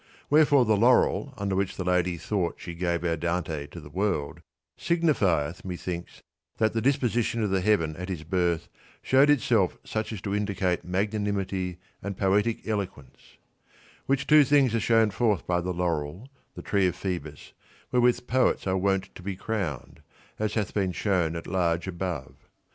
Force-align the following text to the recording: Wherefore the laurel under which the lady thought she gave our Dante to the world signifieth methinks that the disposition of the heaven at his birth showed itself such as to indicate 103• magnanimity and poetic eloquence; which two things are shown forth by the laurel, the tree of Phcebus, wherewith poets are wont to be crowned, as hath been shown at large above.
Wherefore 0.31 0.65
the 0.65 0.75
laurel 0.75 1.31
under 1.37 1.55
which 1.55 1.75
the 1.77 1.83
lady 1.83 2.17
thought 2.17 2.55
she 2.57 2.73
gave 2.73 3.03
our 3.03 3.15
Dante 3.15 3.67
to 3.67 3.79
the 3.79 3.87
world 3.91 4.41
signifieth 4.75 5.63
methinks 5.63 6.23
that 6.57 6.73
the 6.73 6.81
disposition 6.81 7.43
of 7.43 7.51
the 7.51 7.61
heaven 7.61 7.95
at 7.97 8.09
his 8.09 8.23
birth 8.23 8.67
showed 9.03 9.29
itself 9.29 9.77
such 9.83 10.11
as 10.11 10.19
to 10.21 10.33
indicate 10.33 10.83
103• 10.83 10.89
magnanimity 10.91 11.77
and 12.01 12.17
poetic 12.17 12.67
eloquence; 12.67 13.37
which 14.07 14.25
two 14.25 14.43
things 14.43 14.73
are 14.73 14.79
shown 14.79 15.11
forth 15.11 15.45
by 15.45 15.61
the 15.61 15.71
laurel, 15.71 16.27
the 16.55 16.63
tree 16.63 16.87
of 16.87 16.95
Phcebus, 16.95 17.51
wherewith 17.91 18.25
poets 18.25 18.65
are 18.65 18.77
wont 18.77 19.13
to 19.13 19.21
be 19.21 19.35
crowned, 19.35 20.01
as 20.39 20.55
hath 20.55 20.73
been 20.73 20.93
shown 20.93 21.35
at 21.35 21.45
large 21.45 21.87
above. 21.87 22.33